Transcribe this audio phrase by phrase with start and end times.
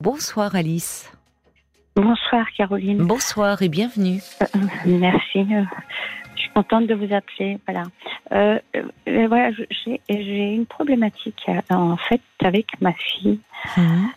[0.00, 1.10] Bonsoir Alice.
[1.96, 2.98] Bonsoir Caroline.
[3.06, 4.20] Bonsoir et bienvenue.
[4.40, 4.46] Euh,
[4.86, 5.38] merci.
[5.40, 5.64] Euh,
[6.36, 7.58] je suis contente de vous appeler.
[7.66, 7.84] Voilà.
[8.32, 8.58] Euh,
[9.08, 9.50] euh, voilà,
[10.08, 13.40] j'ai une problématique en fait avec ma fille
[13.76, 14.10] Mhm.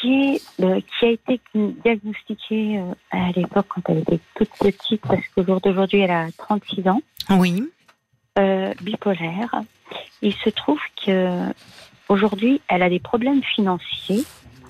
[0.00, 2.80] qui est qui a été diagnostiquée
[3.10, 7.00] à l'époque quand elle était toute petite parce qu'au jour d'aujourd'hui elle a 36 ans,
[7.30, 7.62] Oui.
[8.82, 9.62] bipolaire.
[10.22, 11.38] Il se trouve que
[12.08, 14.24] aujourd'hui elle a des problèmes financiers.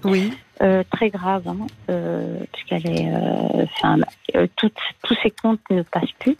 [0.04, 0.32] Oui.
[0.62, 1.56] Euh, très grave, hein,
[1.88, 3.96] euh, puisqu'elle est, euh, enfin,
[4.36, 6.36] euh, toutes- tous ses comptes ne passent plus,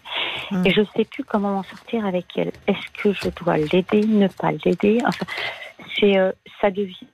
[0.51, 0.67] Mm.
[0.67, 2.53] et je sais plus comment m'en sortir avec elle.
[2.67, 4.99] Est-ce que je dois l'aider, ne pas l'aider?
[5.07, 5.25] Enfin,
[5.99, 7.07] c'est, euh, ça devient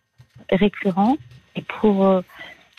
[0.51, 1.16] récurrent,
[1.55, 2.23] et pour euh,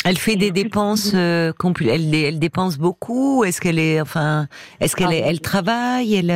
[0.03, 3.43] Elle fait des dépenses euh, compl- elle, elle dépense beaucoup.
[3.45, 4.47] Est-ce qu'elle est enfin
[4.81, 6.15] est-ce qu'elle est- elle travaille?
[6.15, 6.31] Elle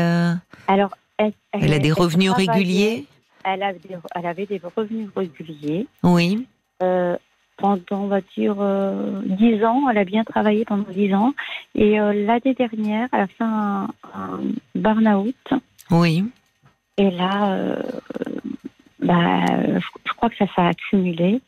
[0.68, 3.06] alors, elle, elle a des revenus réguliers?
[3.44, 3.80] Elle, a des-
[4.16, 5.88] elle avait des revenus réguliers.
[6.04, 6.48] Oui.
[6.82, 7.18] Euh,
[7.58, 11.34] pendant, on va dire, euh, 10 ans, elle a bien travaillé pendant 10 ans.
[11.76, 14.40] Et euh, l'année dernière, elle a fait un, un
[14.74, 15.54] burn-out.
[15.92, 16.26] Oui.
[16.98, 17.82] Et là, euh,
[19.00, 21.42] bah, je, crois que ça s'est accumulé.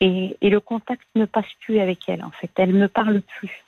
[0.00, 2.50] Et, et le contact ne passe plus avec elle, en fait.
[2.56, 3.64] Elle me parle plus.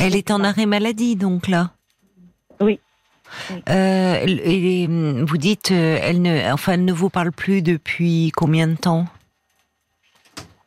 [0.00, 1.70] Elle est en arrêt maladie donc là.
[2.60, 2.78] Oui.
[3.50, 3.62] Oui.
[3.68, 8.32] Euh, et hum, vous dites euh, elle ne enfin elle ne vous parle plus depuis
[8.34, 9.06] combien de temps?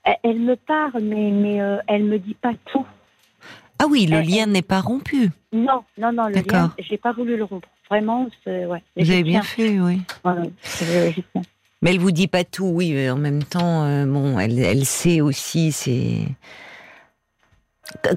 [0.03, 2.85] Elle, me parle, mais, mais euh, elle me dit pas tout.
[3.79, 5.29] Ah oui, le Elle- lien n'est pas rompu.
[5.53, 6.59] Non, non, non, le D'accord.
[6.59, 7.67] lien, j'ai pas voulu le rompre.
[7.89, 8.81] Vraiment, ouais.
[8.95, 10.01] Vous avez bien fait, oui.
[10.23, 11.13] Ouais.
[11.81, 12.93] Mais elle vous dit pas tout, oui.
[12.93, 15.71] mais En même temps, euh, bon, elle, elle sait aussi.
[15.71, 16.25] C'est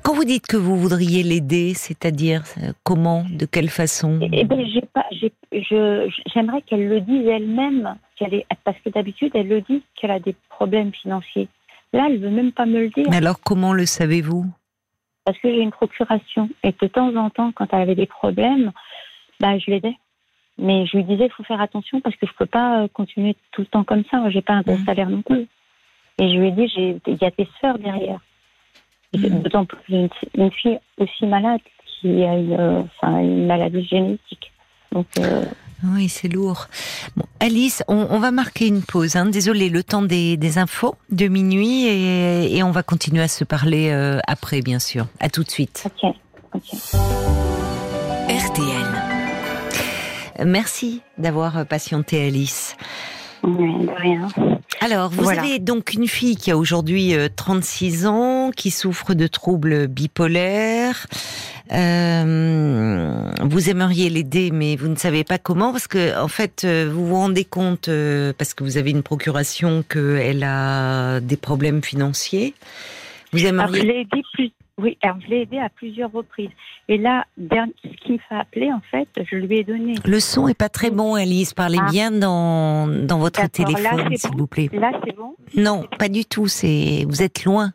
[0.03, 4.21] quand vous dites que vous voudriez l'aider, c'est-à-dire euh, comment, de quelle façon?
[4.23, 8.79] Eh eh ben, j'ai pas, j'ai, je, j'aimerais qu'elle le dise elle-même, qu'elle est, parce
[8.85, 11.49] que d'habitude, elle le dit qu'elle a des problèmes financiers.
[11.95, 13.07] Là, elle veut même pas me le dire.
[13.09, 14.45] Mais alors, comment le savez-vous?
[15.25, 16.51] Parce que j'ai une procuration.
[16.65, 18.73] Et de temps en temps, quand elle avait des problèmes,
[19.41, 19.95] bah, je l'aidais.
[20.59, 23.37] Mais je lui disais, il faut faire attention parce que je peux pas euh, continuer
[23.53, 24.19] tout le temps comme ça.
[24.19, 24.85] Moi, j'ai pas un bon Mhm.
[24.85, 25.47] salaire non plus.
[26.19, 28.21] Et je lui ai dit, il y a tes sœurs derrière.
[29.15, 29.43] Mhm.
[29.43, 34.53] D'autant plus une, une fille aussi malade qui a une, euh, une maladie génétique.
[34.91, 35.45] Donc, euh,
[35.93, 36.69] Oui, c'est lourd.
[37.17, 39.17] Bon, Alice, on, on va marquer une pause.
[39.17, 39.27] Hein.
[39.27, 43.45] Désolée, le temps des, des infos de minuit et, et on va continuer à se
[43.45, 45.07] parler euh, après, bien sûr.
[45.21, 45.85] À tout de suite.
[45.87, 46.15] ok,
[46.55, 46.63] ok.
[48.29, 49.03] RTL.
[50.47, 52.77] Merci d'avoir patienté, Alice.
[53.43, 54.29] Ouais, de rien.
[54.81, 55.43] Alors, vous Voilà.
[55.43, 61.07] avez donc une fille qui a aujourd'hui euh, 36 ans, qui souffre de troubles bipolaires.
[61.73, 66.91] Euh, vous aimeriez l'aider, mais vous ne savez pas comment, parce que en fait, euh,
[66.93, 71.83] vous vous rendez compte, euh, parce que vous avez une procuration, qu'elle a des problèmes
[71.83, 72.55] financiers.
[73.33, 73.83] Vous Alors, je aimeriez...
[73.83, 74.51] l'ai plus.
[74.77, 76.51] Oui, alors je l'ai aidé à plusieurs reprises.
[76.89, 79.95] Et là, ce qui me fait appeler, en fait, je lui ai donné.
[80.05, 81.55] Le son est pas très bon, Alice.
[81.55, 81.91] Parlez Ah.
[81.91, 84.69] bien dans, dans votre téléphone, s'il bon vous plaît.
[84.73, 85.37] Là, c'est bon.
[85.57, 86.49] Non, pas du tout.
[86.49, 87.73] C'est vous êtes loin.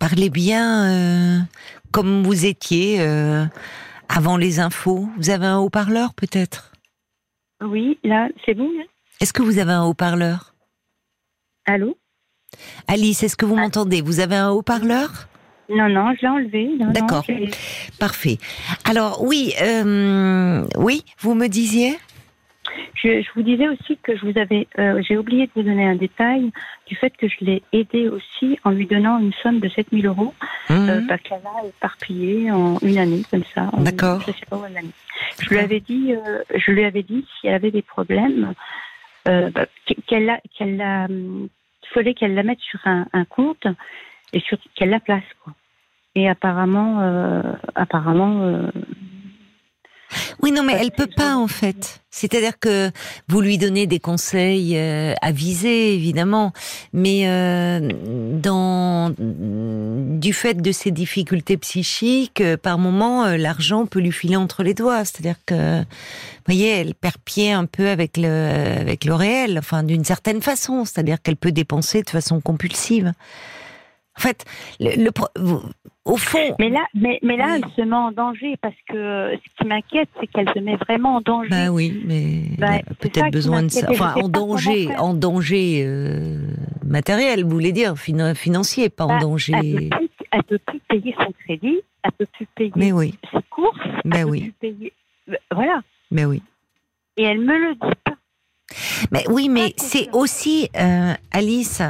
[0.00, 1.38] Parlez bien euh,
[1.92, 3.44] comme vous étiez euh,
[4.08, 5.08] avant les infos.
[5.18, 6.72] Vous avez un haut-parleur peut-être?
[7.62, 8.64] Oui, là, c'est bon.
[8.80, 8.84] hein?
[9.20, 10.54] Est-ce que vous avez un haut-parleur?
[11.66, 11.96] Allô?
[12.88, 13.60] Alice, est-ce que vous Ah.
[13.62, 14.00] m'entendez?
[14.00, 15.28] Vous avez un haut-parleur?
[15.68, 16.68] Non, non, je l'ai enlevé.
[16.92, 17.24] D'accord.
[18.00, 18.38] Parfait.
[18.84, 21.96] Alors oui, euh, oui, vous me disiez?
[22.94, 25.86] Je, je vous disais aussi que je vous avais, euh, j'ai oublié de vous donner
[25.86, 26.50] un détail
[26.86, 30.34] du fait que je l'ai aidé aussi en lui donnant une somme de 7000 euros
[30.70, 31.06] euh, Mhm.
[31.06, 33.70] parce qu'elle a éparpillé en une année comme ça.
[33.78, 34.20] D'accord.
[34.26, 34.92] Je sais pas où elle l'a mis.
[35.40, 38.54] Je lui avais dit, euh, je lui avais dit si elle avait des problèmes,
[39.28, 39.66] euh, bah,
[40.06, 41.48] qu'elle la, qu'elle hum,
[41.94, 43.66] fallait qu'elle la mette sur un, un compte
[44.32, 45.52] et sur qu'elle la place quoi.
[46.16, 47.42] Et apparemment, euh,
[47.76, 48.62] apparemment, euh,
[50.42, 52.00] Oui, non, mais elle peut pas en fait.
[52.10, 52.90] C'est-à-dire que
[53.28, 56.52] vous lui donnez des conseils euh, avisés, évidemment,
[56.92, 57.88] mais euh,
[58.42, 64.36] dans du fait de ses difficultés psychiques, euh, par moment, euh, l'argent peut lui filer
[64.36, 65.04] entre les doigts.
[65.04, 69.82] C'est-à-dire que, vous voyez, elle perd pied un peu avec le avec le réel, enfin
[69.82, 70.84] d'une certaine façon.
[70.84, 73.12] C'est-à-dire qu'elle peut dépenser de façon compulsive.
[74.20, 74.44] En fait,
[74.80, 75.10] le, le
[76.04, 77.60] au fond, Mais là, mais, mais là, Oui.
[77.64, 80.76] elle se met en danger parce que euh, ce qui m'inquiète, c'est qu'elle se met
[80.76, 81.48] vraiment en danger.
[81.48, 83.86] Bah oui, mais Bah, peut-être besoin de ça.
[83.90, 86.38] Enfin, en danger, en danger euh,
[86.84, 89.52] matériel, vous voulez dire, finan- financier, pas en Bah, danger.
[89.54, 93.38] Elle peut, elle peut plus payer son crédit, elle peut plus payer Mais oui, ses
[93.48, 94.40] courses, elle peut oui.
[94.42, 94.92] plus payer.
[95.30, 95.80] euh, Voilà.
[96.10, 96.42] mais oui.
[97.16, 98.16] Et elle me le dit pas.
[99.12, 101.82] Mais oui, mais c'est aussi euh, Alice,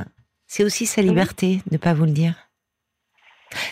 [0.53, 2.35] c'est aussi sa liberté de pas vous le dire.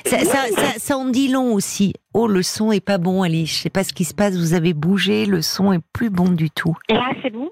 [0.06, 1.92] Ça, ça, ça, ça, en dit long aussi.
[2.14, 3.50] Oh, le son est pas bon, Alice.
[3.50, 4.36] Je sais pas ce qui se passe.
[4.36, 6.76] Vous avez bougé, le son est plus bon du tout.
[6.88, 7.50] Et là, c'est bon?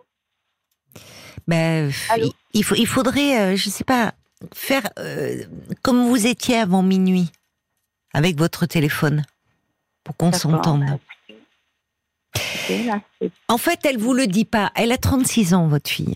[1.49, 4.15] Ben, il, il faut, il faudrait, euh, je sais pas,
[4.55, 5.43] faire euh,
[5.83, 7.31] comme vous étiez avant minuit
[8.15, 9.25] avec votre téléphone
[10.05, 10.85] pour qu'on s'entende.
[12.37, 12.89] C'est-
[13.49, 14.71] En fait, elle vous le dit pas.
[14.77, 16.15] Elle a 36 ans, votre fille.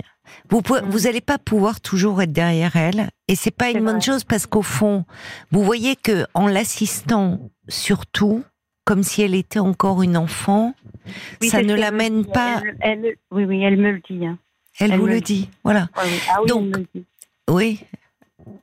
[0.51, 0.89] Vous pouvez, Mm.
[0.91, 4.01] vous allez pas pouvoir toujours être derrière elle, et c'est pas une bonne vrai.
[4.01, 5.05] chose parce qu'au fond,
[5.51, 7.39] vous voyez que en l'assistant
[7.69, 8.43] surtout,
[8.85, 10.75] comme si elle était encore une enfant,
[11.41, 12.63] Oui, ça ne l'amène pas.
[12.81, 14.27] Elle, elle- oui, oui, elle me le dit.
[14.27, 14.39] hein.
[14.79, 15.49] Elle, elle vous le dit.
[15.65, 15.89] Voilà.
[16.03, 16.11] Oui.
[16.31, 17.05] Ah oui, Donc, dit.
[17.49, 17.81] Oui,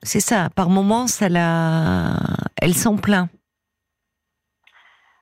[0.04, 0.50] c'est ça.
[0.56, 2.18] Par moments, ça la,
[2.62, 3.30] elle s'en plaint.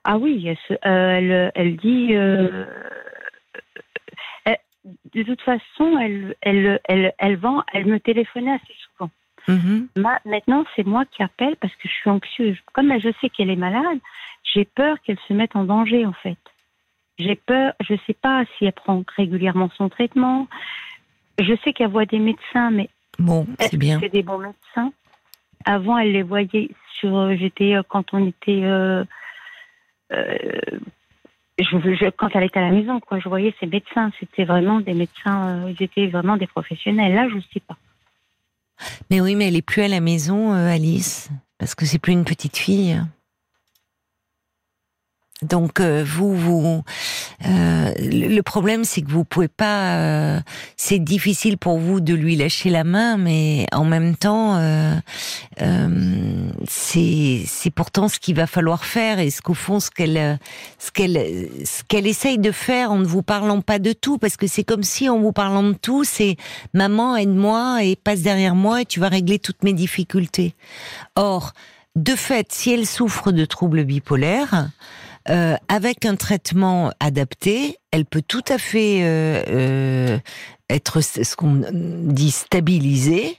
[0.04, 2.14] Ah oui, elle, euh, elle, dit.
[2.14, 2.64] euh,
[5.14, 9.10] de toute façon, elle, elle, elle, elle vend, elle me téléphonait assez souvent.
[9.48, 9.88] Mhm.
[9.96, 12.56] Ma- maintenant, c'est moi qui appelle parce que je suis anxieuse.
[12.72, 13.98] Comme je sais qu'elle est malade,
[14.42, 16.38] j'ai peur qu'elle se mette en danger, en fait.
[17.18, 20.48] J'ai peur, je ne sais pas si elle prend régulièrement son traitement.
[21.40, 23.98] Je sais qu'elle voit des médecins, mais Bon, c'est bien.
[24.00, 24.92] c'est des bons médecins
[25.64, 27.16] Avant, elle les voyait sur.
[27.16, 28.62] euh, J'étais euh, quand on était.
[28.64, 29.04] euh,
[30.12, 30.36] euh,
[32.16, 34.10] quand elle était à la maison, quoi, je voyais ces médecins.
[34.20, 35.64] C'était vraiment des médecins.
[35.64, 37.14] euh, ils étaient vraiment des professionnels.
[37.14, 37.76] Là, je ne sais pas.
[39.10, 42.12] Mais oui, mais elle est plus à la maison, euh, Alice, parce que c'est plus
[42.12, 43.00] une petite fille.
[45.42, 46.82] Donc euh, vous, vous,
[47.44, 49.96] euh, le problème c'est que vous pouvez pas.
[49.96, 50.40] euh,
[50.76, 54.94] c'est difficile pour vous de lui lâcher la main, mais en même temps, euh,
[55.60, 60.38] euh, c'est c'est pourtant ce qu'il va falloir faire et ce qu'au fond ce qu'elle
[60.78, 64.36] ce qu'elle ce qu'elle essaye de faire en ne vous parlant pas de tout, parce
[64.36, 66.36] que c'est comme si en vous parlant de tout, c'est
[66.72, 70.54] maman aide-moi et passe derrière moi et tu vas régler toutes mes difficultés.
[71.16, 71.52] Or,
[71.96, 74.68] de fait, si elle souffre de troubles bipolaires,
[75.30, 80.18] euh, avec un traitement adapté, elle peut tout à fait euh, euh,
[80.70, 83.38] être ce qu'on dit stabilisée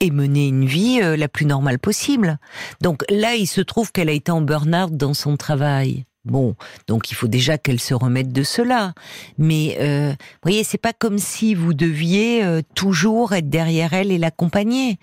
[0.00, 2.38] et mener une vie euh, la plus normale possible.
[2.80, 6.04] Donc là, il se trouve qu'elle a été en burn-out dans son travail.
[6.24, 6.54] Bon,
[6.86, 8.92] donc il faut déjà qu'elle se remette de cela.
[9.38, 14.12] Mais euh, vous voyez, c'est pas comme si vous deviez euh, toujours être derrière elle
[14.12, 14.98] et l'accompagner.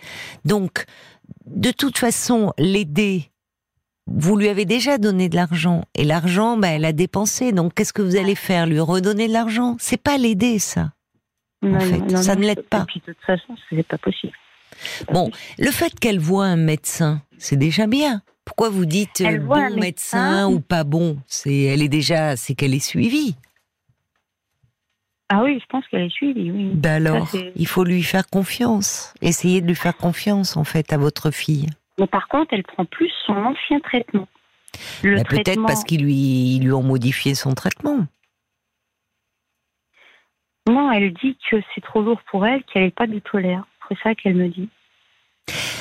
[0.46, 0.86] Donc,
[1.48, 3.32] de toute façon, l'aider.
[4.08, 7.52] Vous lui avez déjà donné de l'argent et l'argent, bah, elle a dépensé.
[7.52, 9.76] Donc, qu'est-ce que vous allez faire Lui redonner de l'argent?
[9.80, 10.94] C'est pas l'aider, ça.
[11.62, 12.86] Non, fait, non, ça non, ne l'aide et pas.
[12.88, 14.34] puis, de toute façon, c'est pas possible.
[15.08, 15.66] Pas Bon, possible.
[15.66, 18.22] le fait qu'elle voit un médecin, c'est déjà bien.
[18.46, 20.48] Pourquoi vous dites Elle euh, bon médecin, médecin.
[20.48, 21.18] ou pas bon?
[21.28, 23.36] C'est elle est déjà, c'est qu'elle est suivie.
[25.30, 26.72] Ah oui, je pense qu'elle est suivie, oui.
[26.74, 27.28] Ben alors,
[27.58, 29.14] il faut lui faire confiance.
[29.22, 31.68] Essayez de lui faire confiance en fait à votre fille.
[32.00, 34.28] Mais par contre, elle prend plus son ancien traitement.
[35.02, 38.06] Peut-être parce qu'ils lui, ont modifié son traitement.
[40.70, 43.66] Non, elle dit que c'est trop lourd pour elle, qu'elle n'est pas du tout l'air.
[43.90, 44.70] C'est ça qu'elle me dit.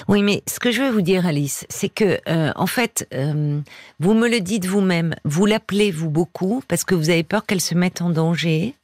[0.06, 3.60] Oui, mais ce que je veux vous dire, Alice, c'est que, euh, en fait, euh,
[3.98, 7.60] vous me le dites vous-même, vous l'appelez vous beaucoup parce que vous avez peur qu'elle
[7.60, 8.74] se mette en danger.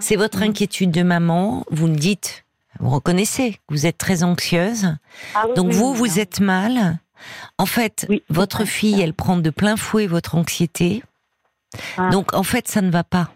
[0.00, 0.44] C'est votre Mhm.
[0.44, 1.66] inquiétude de maman.
[1.70, 2.46] Vous me dites,
[2.78, 4.96] vous reconnaissez, que vous êtes très anxieuse.
[5.34, 6.22] Ah oui, Donc oui, vous, oui, vous hein.
[6.22, 6.98] êtes mal.
[7.58, 11.02] En fait, votre fille, elle prend de plein fouet votre anxiété.
[11.96, 12.10] Ah.
[12.10, 13.30] Donc en fait, ça ne va pas.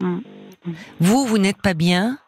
[0.00, 0.20] Mm.
[1.00, 2.18] Vous, vous n'êtes pas bien.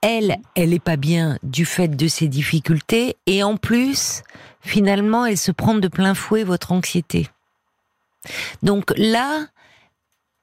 [0.00, 3.16] Elle, elle est pas bien du fait de ses difficultés.
[3.26, 4.22] Et en plus,
[4.60, 7.28] finalement, elle se prend de plein fouet votre anxiété.
[8.62, 9.46] Donc là,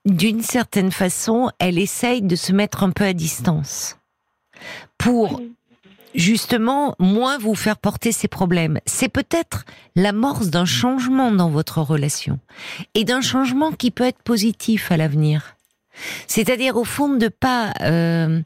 [0.06, 3.99] d'une certaine façon, elle essaye de se mettre un peu à distance.
[4.98, 5.42] Pour
[6.16, 8.80] justement moins vous faire porter ces problèmes.
[8.86, 12.39] C'est peut-être l'amorce d'un changement dans votre relation
[12.96, 15.56] et d'un changement qui peut être positif à l'avenir.
[16.28, 18.42] C'est-à-dire au fond de pas euh,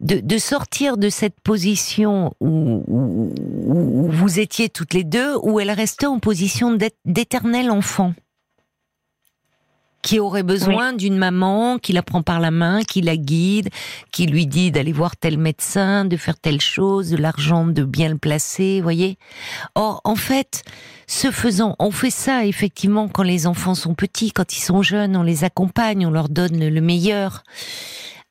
[0.00, 3.32] de, de sortir de cette position où, où-
[3.66, 8.12] où vous étiez toutes les deux, où elle restait en position d'éternel enfant
[10.06, 13.70] qui aurait besoin d'une maman qui la prend par la main, qui la guide,
[14.12, 18.10] qui lui dit d'aller voir tel médecin, de faire telle chose, de l'argent, de bien
[18.10, 19.18] le placer, voyez.
[19.74, 20.62] Or, en fait,
[21.08, 25.16] ce faisant, on fait ça effectivement quand les enfants sont petits, quand ils sont jeunes,
[25.16, 27.42] on les accompagne, on leur donne le, le meilleur.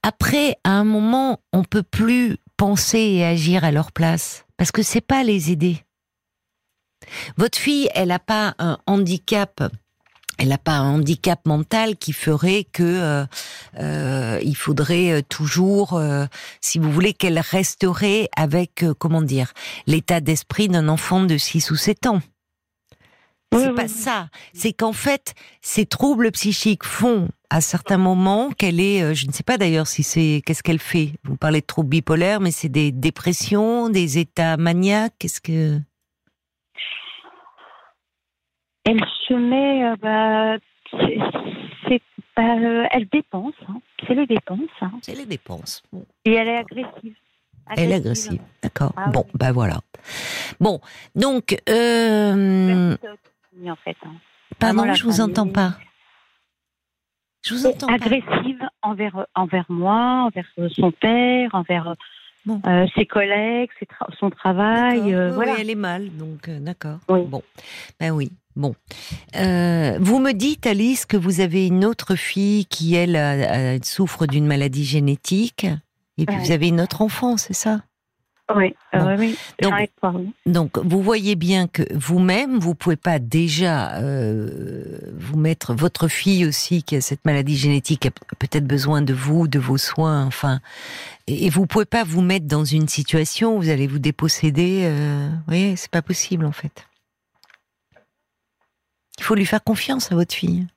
[0.01, 4.81] Après, à un moment, on peut plus penser et agir à leur place parce que
[4.81, 5.83] c'est pas les aider.
[7.35, 9.61] Votre fille, elle a pas un handicap
[10.37, 13.25] elle n'a pas un handicap mental qui ferait que euh,
[13.79, 16.01] euh, il faudrait euh, toujours,
[16.61, 19.53] si vous voulez, qu'elle resterait avec, comment dire,
[19.87, 22.21] l'état d'esprit d'un enfant de 6 ou 7 ans.
[23.53, 24.27] C'est pas ça.
[24.53, 29.43] C'est qu'en fait, ces troubles psychiques font à certains moments qu'elle est, je ne sais
[29.43, 31.13] pas d'ailleurs si c'est, qu'est-ce qu'elle fait.
[31.23, 35.13] Vous parlez de troubles bipolaires, mais c'est des dépressions, des états maniaques.
[35.19, 35.79] Qu'est-ce que
[38.85, 40.57] elle se met, euh, bah,
[41.87, 42.01] c'est,
[42.37, 43.79] euh, elle dépense, hein.
[44.05, 44.59] c'est les dépenses.
[44.81, 44.91] Hein.
[45.01, 45.83] C'est les dépenses.
[46.25, 47.15] Et elle est agressive.
[47.75, 48.93] Elle est agressive, d'accord.
[48.95, 49.79] Ah bon, ben voilà.
[50.59, 50.79] Bon,
[51.15, 51.59] donc.
[51.67, 52.95] Euh...
[53.67, 54.13] En fait, hein.
[54.59, 55.73] Pardon, je vous entends pas.
[57.43, 61.95] Je vous entends agressive envers envers moi, envers son père, envers
[62.47, 63.69] euh, ses collègues,
[64.19, 65.13] son travail.
[65.13, 66.99] Euh, oui, elle est mal, donc d'accord.
[67.07, 67.41] Bon,
[67.99, 68.31] ben oui.
[68.55, 68.73] Bon,
[69.35, 74.47] euh, vous me dites Alice que vous avez une autre fille qui elle souffre d'une
[74.47, 75.67] maladie génétique,
[76.17, 77.81] et puis vous avez une autre enfant, c'est ça?
[78.53, 79.73] Oui, euh, oui, donc,
[80.45, 86.45] donc, vous voyez bien que vous-même, vous pouvez pas déjà euh, vous mettre votre fille
[86.45, 90.59] aussi qui a cette maladie génétique a peut-être besoin de vous, de vos soins, enfin,
[91.25, 94.81] et, vous pouvez pas vous mettre dans une situation où vous allez vous déposséder.
[94.83, 96.87] Euh, vous voyez, c'est pas possible en fait.
[99.17, 100.67] Il faut lui faire confiance à votre fille.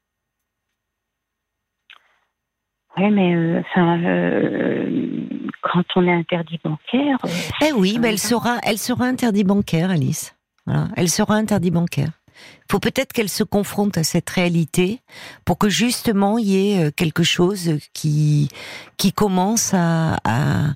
[2.98, 5.26] Oui, mais euh, euh,
[5.62, 7.18] quand on est interdit bancaire.
[7.24, 7.28] Euh,
[7.68, 10.36] eh oui, mais elle sera, elle sera interdit bancaire, Alice.
[10.66, 12.10] Voilà, elle sera interdit bancaire.
[12.36, 15.00] Il faut peut-être qu'elle se confronte à cette réalité
[15.44, 18.48] pour que justement il y ait quelque chose qui
[18.96, 20.74] qui commence à à,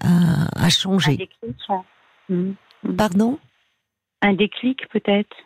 [0.00, 1.12] à, changer.
[1.12, 1.56] Un déclic.
[2.28, 2.52] Mmh,
[2.84, 2.96] mmh.
[2.96, 3.38] Pardon?
[4.22, 5.36] Un déclic peut-être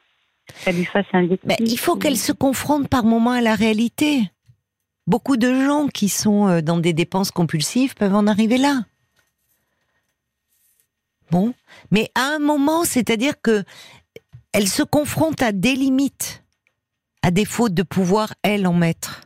[0.67, 4.31] il faut qu'elle se confronte par moment à la réalité.
[5.07, 8.83] Beaucoup de gens qui sont euh, dans des dépenses compulsives peuvent en arriver là.
[11.31, 11.55] Bon,
[11.91, 13.65] mais à un moment, c'est-à-dire que
[14.53, 16.45] elle se confronte à des limites,
[17.23, 19.23] à défaut de pouvoir elle en mettre.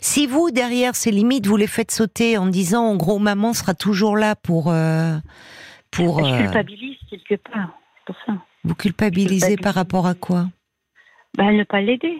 [0.00, 3.74] Si vous derrière ces limites, vous les faites sauter en disant en gros maman sera
[3.74, 5.16] toujours là pour euh,
[5.90, 6.24] pour.
[6.24, 8.32] Je euh, culpabilise quelque part, pour ça.
[8.66, 10.46] Vous culpabilisez par rapport à quoi?
[11.38, 12.18] Ben, Ne pas l'aider.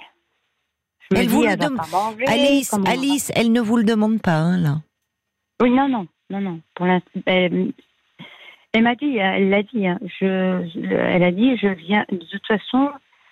[1.15, 1.81] Elle vous le demande.
[2.27, 4.77] Alice, Alice, elle ne vous le demande pas, hein, là.
[5.61, 6.61] Oui, non, non, non, non.
[6.75, 7.73] Pour elle,
[8.73, 9.87] elle m'a dit, elle l'a dit.
[9.87, 12.05] Hein, je, elle a dit, je viens.
[12.11, 12.91] De toute façon,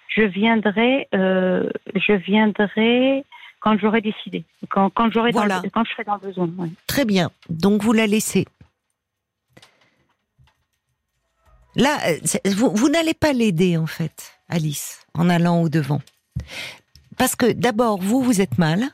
[0.08, 3.24] je viendrai, euh, je viendrai
[3.60, 5.62] quand j'aurai décidé, quand, quand j'aurai voilà.
[5.72, 6.48] quand je serai dans le besoin.
[6.86, 7.30] Très bien.
[7.48, 8.46] Donc vous la laissez.
[11.76, 16.00] Là, euh, vous, n'allez pas l'aider en fait, Alice, en allant au devant.
[17.16, 18.90] Parce que d'abord, vous, vous êtes mal.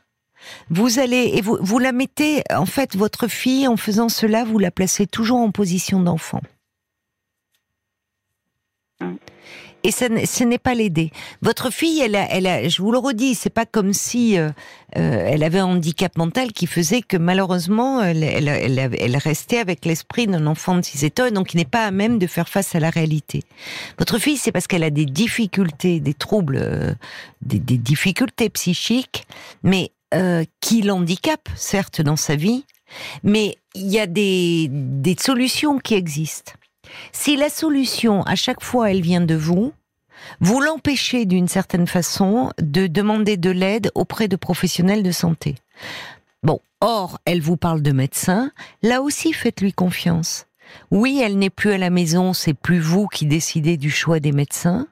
[0.70, 4.58] Vous allez et vous, vous la mettez en fait votre fille en faisant cela, vous
[4.58, 6.40] la placez toujours en position d'enfant.
[9.82, 11.10] Et ce n'est pas l'aider.
[11.42, 14.50] Votre fille, elle a, elle a, je vous le redis, c'est pas comme si euh,
[14.96, 19.87] euh, elle avait un handicap mental qui faisait que malheureusement, elle, elle, elle, restait avec
[19.87, 22.49] l'esprit d'un enfant de 6 ans et donc il n'est pas à même de faire
[22.49, 23.42] face à la réalité.
[23.99, 26.92] Votre fille, c'est parce qu'elle a des difficultés, des troubles, euh,
[27.40, 29.26] des, des, difficultés psychiques,
[29.62, 29.92] mais
[30.60, 32.64] qui l'handicapent, certes, dans sa vie,
[33.22, 36.52] mais il y a des, des solutions qui existent.
[37.12, 39.73] Si la solution, à chaque fois, elle vient de vous,
[40.40, 45.54] vous l'empêchez d'une certaine façon de demander de l'aide auprès de professionnels de santé.
[46.42, 50.47] Bon, or, elle vous parle de médecin, là aussi faites-lui confiance.
[50.90, 54.32] Oui, elle n'est plus à la maison, c'est plus vous qui décidez du choix des
[54.32, 54.87] médecins,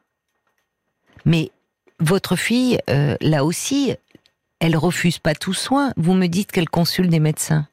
[1.25, 1.50] mais
[2.00, 3.95] votre fille, euh, là aussi,
[4.61, 5.93] elle refuse pas tout soin.
[5.97, 7.69] Vous me dites qu'elle consulte des médecins.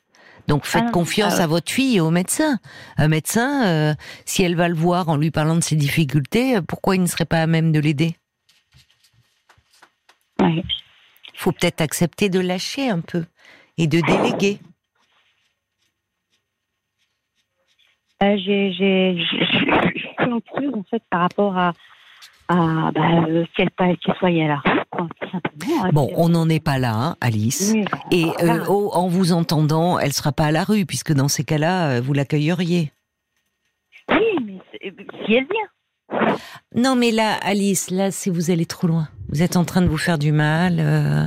[0.48, 2.60] Donc faites ah confiance ah à votre fille et au médecin.
[2.98, 3.94] Un médecin, euh,
[4.26, 7.08] si elle va le voir en lui parlant de ses difficultés, euh, pourquoi il ne
[7.08, 8.16] serait pas à même de l'aider?
[10.42, 10.64] Il
[11.34, 13.26] faut peut-être accepter de lâcher un peu
[13.78, 14.60] et de déléguer.
[18.24, 19.18] Euh, j'ai
[20.74, 21.74] en fait par rapport à,
[22.48, 23.26] à bah,
[23.56, 24.62] qu'elle soit là.
[24.98, 27.74] Hein, bon, on n'en est pas là, hein, Alice.
[28.12, 31.90] Et euh, en vous entendant, elle sera pas à la rue, puisque dans ces cas-là,
[31.90, 32.92] euh, vous l'accueilleriez.
[34.10, 34.60] Oui, mais
[35.26, 36.38] si elle vient.
[36.76, 39.08] Non, mais là, Alice, là, si vous allez trop loin.
[39.30, 40.78] Vous êtes en train de vous faire du mal.
[40.80, 41.26] Euh,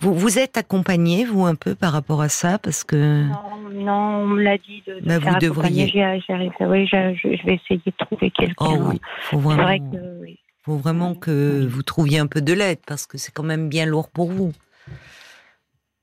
[0.00, 3.24] vous, vous êtes accompagnée, vous, un peu par rapport à ça, parce que.
[3.24, 5.84] Non, non on me l'a dit de, bah, vous devriez.
[5.84, 8.54] Oui, je, vais essayer de trouver quelqu'un.
[8.60, 9.62] Oh oui, faut vraiment.
[9.62, 13.30] C'est vrai que faut vraiment que vous trouviez un peu de l'aide parce que c'est
[13.30, 14.52] quand même bien lourd pour vous.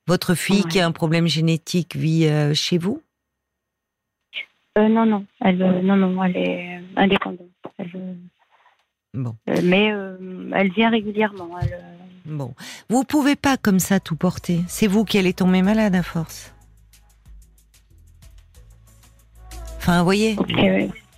[0.07, 3.01] Votre fille qui a un problème génétique vit euh, chez vous?
[4.77, 7.49] Euh, Non, non, elle, euh, non, non, elle est indépendante.
[9.13, 9.35] bon.
[9.45, 9.87] mais
[10.53, 11.49] elle vient régulièrement.
[12.25, 12.53] Bon,
[12.89, 14.61] vous pouvez pas comme ça tout porter.
[14.69, 16.53] C'est vous qui allez tomber malade à force.
[19.77, 20.37] Enfin, vous voyez.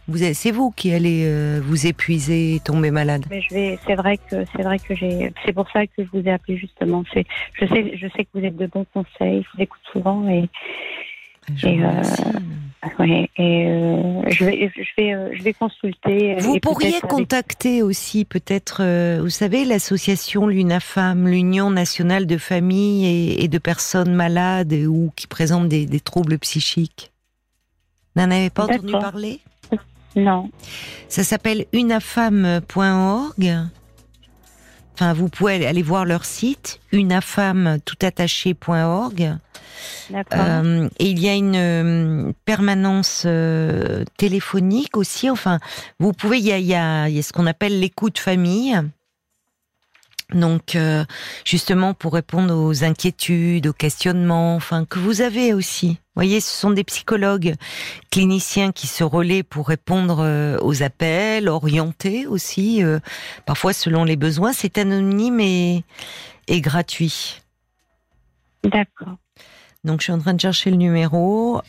[0.07, 3.25] Vous c'est vous qui allez euh, vous épuiser et tomber malade.
[3.29, 6.07] Mais je vais, c'est vrai que c'est vrai que j'ai, c'est pour ça que je
[6.13, 7.03] vous ai appelé justement.
[7.11, 9.43] C'est, je sais, je sais que vous êtes de bons conseils.
[9.43, 10.47] Je vous écoute souvent et.
[11.55, 16.35] Je et, euh, et euh, je vais, je vais, je vais consulter.
[16.39, 18.81] Vous pourriez contacter aussi peut-être,
[19.21, 25.69] vous savez, l'association l'UNAFAM, l'Union nationale de familles et, de personnes malades ou qui présentent
[25.69, 27.11] des, des troubles psychiques.
[28.15, 29.39] N'en avez pas entendu parler?
[30.15, 30.49] Non.
[31.09, 33.53] Ça s'appelle unafam.org.
[34.93, 39.35] Enfin, vous pouvez aller voir leur site, unafam.toutattaché.org.
[40.33, 45.29] Euh, et il y a une euh, permanence euh, téléphonique aussi.
[45.29, 45.59] Enfin,
[45.99, 48.19] vous pouvez, il y a, il y a, il y a ce qu'on appelle l'écoute
[48.19, 48.79] famille.
[50.33, 51.05] Donc, euh,
[51.43, 55.89] justement, pour répondre aux inquiétudes, aux questionnements, enfin, que vous avez aussi.
[55.89, 57.55] Vous voyez, ce sont des psychologues
[58.09, 62.99] cliniciens qui se relaient pour répondre euh, aux appels, orienter aussi, euh,
[63.45, 64.51] parfois selon les besoins.
[64.51, 65.83] C'est anonyme et,
[66.47, 67.41] et gratuit.
[68.63, 69.17] D'accord.
[69.83, 71.61] Donc, je suis en train de chercher le numéro.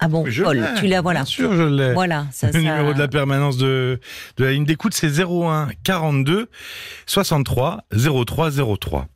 [0.00, 1.20] Ah bon, Paul, tu l'as, voilà.
[1.20, 1.92] Bien sûr, je l'ai.
[1.92, 4.00] Voilà, ça, Le numéro de la permanence de,
[4.36, 6.48] de la ligne d'écoute, c'est 01 42
[7.06, 7.84] 63
[8.26, 9.08] 03 03.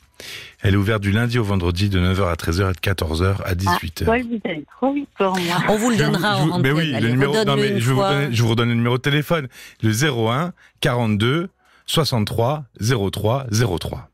[0.60, 3.54] Elle est ouverte du lundi au vendredi de 9h à 13h et de 14h à
[3.54, 4.02] 18h.
[4.02, 5.56] Ah, Paul, vous allez trop vite pour moi.
[5.68, 8.32] On vous le donnera je, en Mais oui, le numéro, non, mais je, vous redonne,
[8.32, 9.48] je vous redonne le numéro de téléphone.
[9.82, 11.48] Le 01 42
[11.86, 14.08] 63 03 03.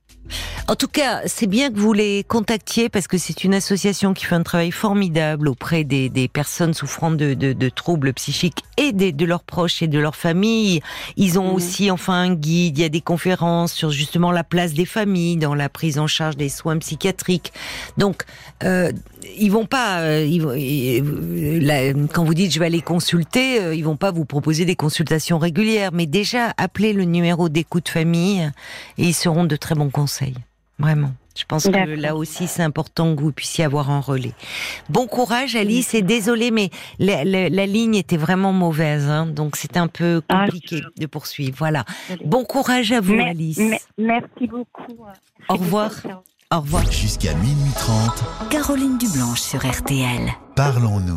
[0.66, 4.24] En tout cas, c'est bien que vous les contactiez parce que c'est une association qui
[4.24, 9.82] fait un travail formidable auprès des, personnes souffrant de, troubles psychiques et de leurs proches
[9.82, 10.80] et de leurs familles.
[11.18, 11.54] Ils ont mmh.
[11.54, 15.36] aussi enfin un guide, il y a des conférences sur justement la place des familles
[15.36, 17.52] dans la prise en charge des soins psychiatriques.
[17.98, 18.24] Donc,
[18.62, 18.90] euh,
[19.36, 23.96] ils vont pas, euh, ils quand vous dites je vais aller consulter, euh, ils vont
[23.96, 28.50] pas vous proposer des consultations régulières, mais déjà appelez le numéro d'écoute famille
[28.96, 30.36] et ils seront de très bons conseils.
[30.78, 31.12] Vraiment.
[31.36, 34.34] Je pense que là aussi, c'est important que vous puissiez avoir un relais.
[34.88, 35.92] Bon courage, Alice.
[35.94, 37.24] Et désolée, mais la,
[37.66, 41.56] ligne était vraiment mauvaise, hein, donc c'est un peu ah, compliqué de poursuivre.
[41.58, 41.84] Voilà.
[42.24, 43.60] Bon courage à vous, Alice.
[43.98, 45.04] merci beaucoup.
[45.48, 45.90] Au revoir.
[46.52, 46.90] Au revoir.
[46.92, 48.48] Jusqu'à minuit 30.
[48.50, 50.30] Caroline Dublanche sur RTL.
[50.54, 51.12] Parlons-nous.